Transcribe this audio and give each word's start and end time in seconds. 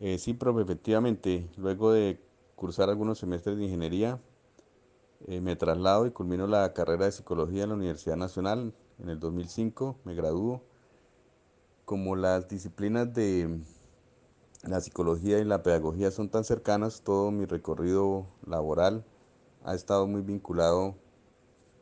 Eh, 0.00 0.16
sí, 0.16 0.32
profe, 0.32 0.62
efectivamente, 0.62 1.46
luego 1.58 1.92
de 1.92 2.18
cursar 2.56 2.88
algunos 2.88 3.18
semestres 3.18 3.58
de 3.58 3.64
ingeniería, 3.64 4.18
eh, 5.26 5.42
me 5.42 5.56
traslado 5.56 6.06
y 6.06 6.10
culmino 6.10 6.46
la 6.46 6.72
carrera 6.72 7.04
de 7.04 7.12
psicología 7.12 7.64
en 7.64 7.68
la 7.68 7.74
Universidad 7.74 8.16
Nacional 8.16 8.72
en 8.98 9.10
el 9.10 9.20
2005, 9.20 9.96
me 10.04 10.14
gradúo. 10.14 10.62
Como 11.84 12.16
las 12.16 12.48
disciplinas 12.48 13.12
de 13.12 13.60
la 14.62 14.80
psicología 14.80 15.38
y 15.38 15.44
la 15.44 15.62
pedagogía 15.62 16.10
son 16.10 16.30
tan 16.30 16.44
cercanas, 16.44 17.02
todo 17.02 17.30
mi 17.30 17.44
recorrido 17.44 18.26
laboral 18.46 19.04
ha 19.64 19.74
estado 19.74 20.06
muy 20.06 20.22
vinculado 20.22 20.94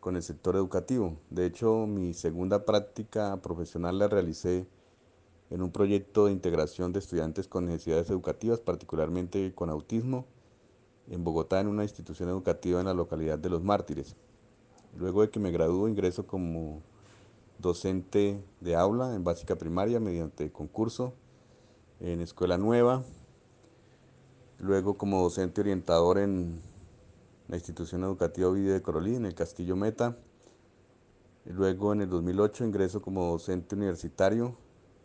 con 0.00 0.16
el 0.16 0.24
sector 0.24 0.56
educativo. 0.56 1.16
De 1.30 1.46
hecho, 1.46 1.86
mi 1.86 2.14
segunda 2.14 2.64
práctica 2.64 3.36
profesional 3.42 3.98
la 3.98 4.08
realicé 4.08 4.66
en 5.50 5.62
un 5.62 5.70
proyecto 5.70 6.26
de 6.26 6.32
integración 6.32 6.92
de 6.92 6.98
estudiantes 6.98 7.48
con 7.48 7.66
necesidades 7.66 8.10
educativas, 8.10 8.60
particularmente 8.60 9.54
con 9.54 9.70
autismo, 9.70 10.26
en 11.08 11.24
Bogotá, 11.24 11.60
en 11.60 11.68
una 11.68 11.84
institución 11.84 12.28
educativa 12.28 12.80
en 12.80 12.86
la 12.86 12.94
localidad 12.94 13.38
de 13.38 13.48
Los 13.48 13.62
Mártires. 13.62 14.14
Luego 14.96 15.22
de 15.22 15.30
que 15.30 15.40
me 15.40 15.50
graduó, 15.50 15.88
ingreso 15.88 16.26
como 16.26 16.82
docente 17.58 18.44
de 18.60 18.76
aula 18.76 19.14
en 19.14 19.24
básica 19.24 19.56
primaria 19.56 20.00
mediante 20.00 20.52
concurso 20.52 21.14
en 22.00 22.20
Escuela 22.20 22.58
Nueva. 22.58 23.04
Luego 24.58 24.98
como 24.98 25.22
docente 25.22 25.60
orientador 25.60 26.18
en 26.18 26.60
la 27.48 27.56
institución 27.56 28.04
educativa 28.04 28.48
Ovidio 28.48 28.74
de 28.74 28.82
Corolí, 28.82 29.14
en 29.14 29.24
el 29.24 29.34
Castillo 29.34 29.76
Meta. 29.76 30.18
Luego 31.46 31.94
en 31.94 32.02
el 32.02 32.10
2008 32.10 32.66
ingreso 32.66 33.00
como 33.00 33.30
docente 33.30 33.74
universitario 33.74 34.56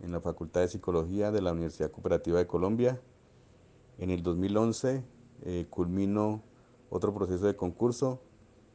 en 0.04 0.12
la 0.12 0.20
Facultad 0.20 0.62
de 0.62 0.68
Psicología 0.68 1.32
de 1.32 1.42
la 1.42 1.54
Universidad 1.54 1.90
Cooperativa 1.90 2.38
de 2.38 2.46
Colombia. 2.46 3.02
En 3.98 4.10
el 4.10 4.22
2011 4.22 5.04
eh, 5.46 5.66
culmino 5.70 6.44
otro 6.90 7.14
proceso 7.14 7.46
de 7.46 7.56
concurso, 7.56 8.22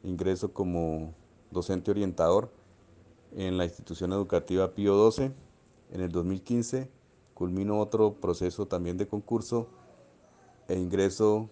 ingreso 0.03 0.53
como 0.53 1.13
docente 1.51 1.91
orientador 1.91 2.51
en 3.31 3.57
la 3.57 3.65
institución 3.65 4.11
educativa 4.11 4.73
Pío 4.73 4.95
12. 4.95 5.31
En 5.91 6.01
el 6.01 6.11
2015 6.11 6.89
culmino 7.33 7.79
otro 7.79 8.15
proceso 8.15 8.67
también 8.67 8.97
de 8.97 9.07
concurso 9.07 9.69
e 10.67 10.77
ingreso 10.77 11.49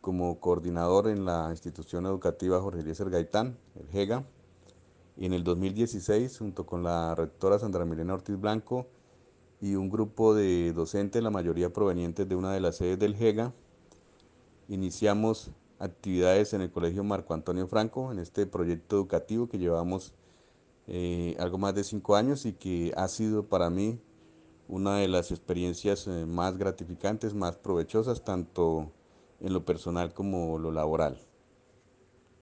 como 0.00 0.40
coordinador 0.40 1.08
en 1.08 1.24
la 1.24 1.48
institución 1.50 2.06
educativa 2.06 2.60
Jorge 2.60 2.80
Eliezer 2.80 3.10
Gaitán, 3.10 3.58
el 3.74 3.88
JEGA. 3.88 4.24
Y 5.16 5.26
en 5.26 5.32
el 5.32 5.44
2016, 5.44 6.38
junto 6.38 6.66
con 6.66 6.82
la 6.82 7.14
rectora 7.14 7.58
Sandra 7.58 7.84
Milena 7.84 8.14
Ortiz 8.14 8.38
Blanco 8.38 8.86
y 9.60 9.74
un 9.74 9.88
grupo 9.88 10.34
de 10.34 10.72
docentes, 10.72 11.22
la 11.22 11.30
mayoría 11.30 11.72
provenientes 11.72 12.28
de 12.28 12.36
una 12.36 12.52
de 12.52 12.60
las 12.60 12.76
sedes 12.76 12.98
del 12.98 13.16
JEGA, 13.16 13.54
iniciamos 14.68 15.50
actividades 15.78 16.52
en 16.52 16.60
el 16.60 16.70
Colegio 16.70 17.04
Marco 17.04 17.34
Antonio 17.34 17.66
Franco, 17.66 18.12
en 18.12 18.18
este 18.18 18.46
proyecto 18.46 18.96
educativo 18.96 19.48
que 19.48 19.58
llevamos 19.58 20.12
eh, 20.86 21.34
algo 21.38 21.58
más 21.58 21.74
de 21.74 21.84
cinco 21.84 22.16
años 22.16 22.46
y 22.46 22.52
que 22.52 22.92
ha 22.96 23.08
sido 23.08 23.46
para 23.48 23.70
mí 23.70 23.98
una 24.68 24.98
de 24.98 25.08
las 25.08 25.30
experiencias 25.30 26.06
eh, 26.06 26.26
más 26.26 26.56
gratificantes, 26.56 27.34
más 27.34 27.56
provechosas, 27.56 28.24
tanto 28.24 28.90
en 29.40 29.52
lo 29.52 29.64
personal 29.64 30.12
como 30.12 30.58
lo 30.58 30.72
laboral. 30.72 31.18